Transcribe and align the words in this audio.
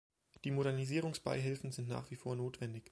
Die 0.45 0.49
Modernisierungsbeihilfen 0.49 1.71
sind 1.71 1.87
nach 1.87 2.09
wie 2.09 2.15
vor 2.15 2.35
notwendig. 2.35 2.79